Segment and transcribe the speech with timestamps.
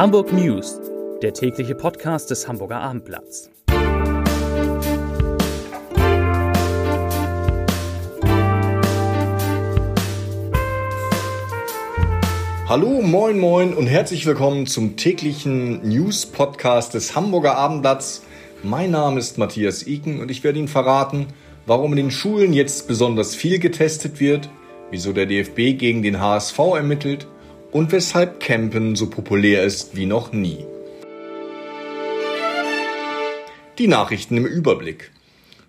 [0.00, 0.80] Hamburg News,
[1.20, 3.50] der tägliche Podcast des Hamburger Abendblatts.
[12.66, 18.22] Hallo, moin, moin und herzlich willkommen zum täglichen News-Podcast des Hamburger Abendblatts.
[18.62, 21.26] Mein Name ist Matthias Iken und ich werde Ihnen verraten,
[21.66, 24.48] warum in den Schulen jetzt besonders viel getestet wird,
[24.90, 27.28] wieso der DFB gegen den HSV ermittelt
[27.72, 30.64] und weshalb Campen so populär ist wie noch nie.
[33.78, 35.10] Die Nachrichten im Überblick.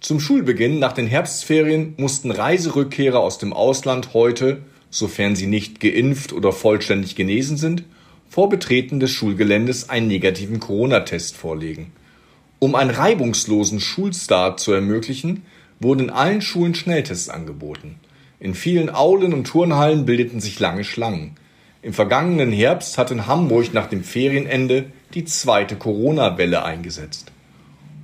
[0.00, 6.32] Zum Schulbeginn nach den Herbstferien mussten Reiserückkehrer aus dem Ausland heute, sofern sie nicht geimpft
[6.32, 7.82] oder vollständig genesen sind,
[8.30, 11.92] vor Betreten des Schulgeländes einen negativen Corona-Test vorlegen.
[12.60, 15.42] Um einen reibungslosen Schulstart zu ermöglichen,
[15.80, 17.96] wurden in allen Schulen Schnelltests angeboten.
[18.40, 21.36] In vielen Aulen und Turnhallen bildeten sich lange Schlangen.
[21.80, 27.30] Im vergangenen Herbst hat in Hamburg nach dem Ferienende die zweite Corona-Welle eingesetzt.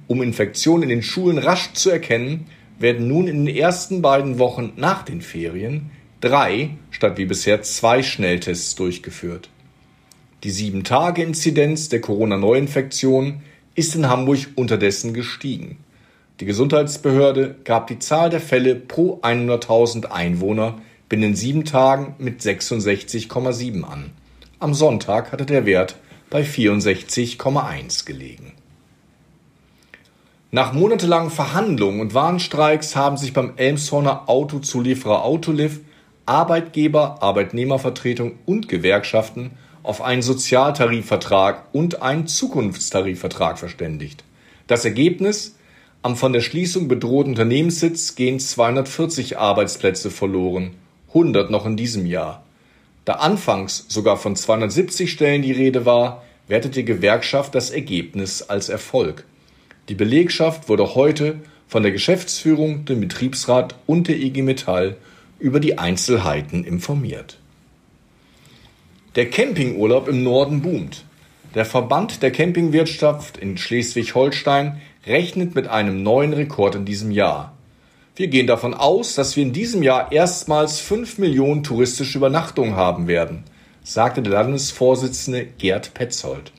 [0.07, 2.47] Um Infektionen in den Schulen rasch zu erkennen,
[2.79, 8.03] werden nun in den ersten beiden Wochen nach den Ferien drei statt wie bisher zwei
[8.03, 9.51] Schnelltests durchgeführt.
[10.45, 13.43] Die Sieben-Tage-Inzidenz der Corona-Neuinfektion
[13.75, 15.79] ist in Hamburg unterdessen gestiegen.
[16.41, 23.83] Die Gesundheitsbehörde gab die Zahl der Fälle pro 100.000 Einwohner binnen sieben Tagen mit 66,7
[23.85, 24.11] an.
[24.59, 25.97] Am Sonntag hatte der Wert
[26.31, 28.53] bei 64,1 gelegen.
[30.51, 35.81] Nach monatelangen Verhandlungen und Warnstreiks haben sich beim Elmshorner Autozulieferer Autoliv
[36.27, 39.51] Arbeitgeber, Arbeitnehmervertretung und Gewerkschaften
[39.83, 44.25] auf einen Sozialtarifvertrag und einen Zukunftstarifvertrag verständigt.
[44.67, 45.57] Das Ergebnis
[46.03, 50.77] am von der Schließung bedrohten Unternehmenssitz gehen 240 Arbeitsplätze verloren
[51.15, 52.43] 100 noch in diesem Jahr.
[53.05, 58.69] Da anfangs sogar von 270 Stellen die Rede war, wertet die Gewerkschaft das Ergebnis als
[58.69, 59.25] Erfolg.
[59.89, 61.37] Die Belegschaft wurde heute
[61.69, 64.97] von der Geschäftsführung, dem Betriebsrat und der IG Metall
[65.39, 67.39] über die Einzelheiten informiert.
[69.15, 71.05] Der Campingurlaub im Norden boomt.
[71.55, 77.54] Der Verband der Campingwirtschaft in Schleswig-Holstein rechnet mit einem neuen Rekord in diesem Jahr.
[78.17, 83.09] Wir gehen davon aus, dass wir in diesem Jahr erstmals fünf Millionen touristische Übernachtungen haben
[83.09, 83.43] werden,
[83.83, 86.53] sagte der Landesvorsitzende Gerd Petzold.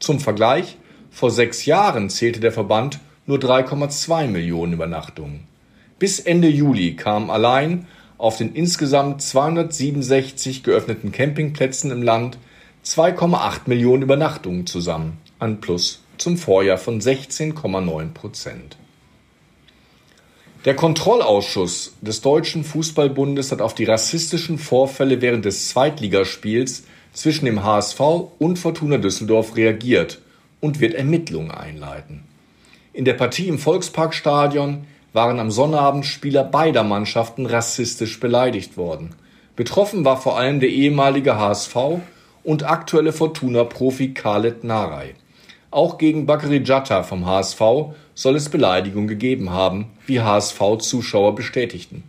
[0.00, 0.78] Zum Vergleich,
[1.12, 5.44] vor sechs Jahren zählte der Verband nur 3,2 Millionen Übernachtungen.
[6.00, 7.86] Bis Ende Juli kamen allein
[8.18, 12.36] auf den insgesamt 267 geöffneten Campingplätzen im Land
[12.84, 18.76] 2,8 Millionen Übernachtungen zusammen, ein Plus zum Vorjahr von 16,9 Prozent.
[20.66, 26.82] Der Kontrollausschuss des Deutschen Fußballbundes hat auf die rassistischen Vorfälle während des Zweitligaspiels
[27.12, 28.00] zwischen dem HSV
[28.40, 30.20] und Fortuna Düsseldorf reagiert
[30.60, 32.24] und wird Ermittlungen einleiten.
[32.92, 39.14] In der Partie im Volksparkstadion waren am Sonnabend Spieler beider Mannschaften rassistisch beleidigt worden.
[39.54, 41.76] Betroffen war vor allem der ehemalige HSV
[42.42, 45.14] und aktuelle Fortuna-Profi Khaled Narei.
[45.76, 47.60] Auch gegen Bakary Jatta vom HSV
[48.14, 52.02] soll es Beleidigung gegeben haben, wie HSV-Zuschauer bestätigten.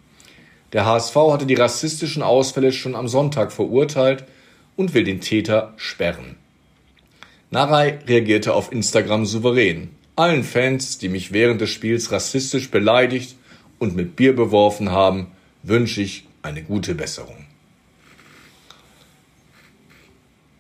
[0.72, 4.24] Der HSV hatte die rassistischen Ausfälle schon am Sonntag verurteilt
[4.78, 6.38] und will den Täter sperren.
[7.52, 9.90] Narei reagierte auf Instagram souverän.
[10.16, 13.36] Allen Fans, die mich während des Spiels rassistisch beleidigt
[13.80, 15.28] und mit Bier beworfen haben,
[15.62, 17.47] wünsche ich eine gute Besserung.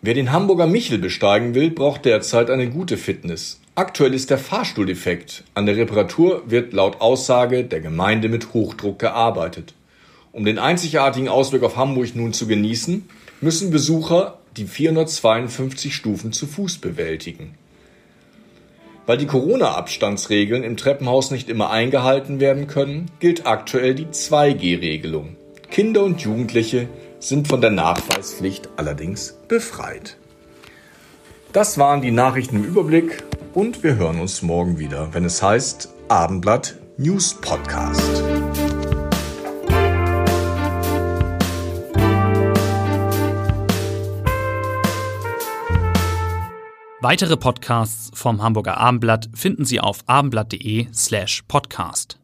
[0.03, 3.59] Wer den Hamburger Michel besteigen will, braucht derzeit eine gute Fitness.
[3.73, 5.43] Aktuell ist der Fahrstuhl defekt.
[5.55, 9.73] An der Reparatur wird laut Aussage der Gemeinde mit Hochdruck gearbeitet.
[10.31, 13.09] Um den einzigartigen Ausblick auf Hamburg nun zu genießen,
[13.41, 17.55] müssen Besucher die 452 Stufen zu Fuß bewältigen.
[19.07, 25.37] Weil die Corona-Abstandsregeln im Treppenhaus nicht immer eingehalten werden können, gilt aktuell die 2G-Regelung.
[25.71, 26.87] Kinder und Jugendliche
[27.19, 30.17] sind von der Nachweispflicht allerdings befreit.
[31.53, 33.23] Das waren die Nachrichten im Überblick
[33.53, 38.23] und wir hören uns morgen wieder, wenn es heißt Abendblatt News Podcast.
[46.99, 52.19] Weitere Podcasts vom Hamburger Abendblatt finden Sie auf abendblatt.de slash podcast.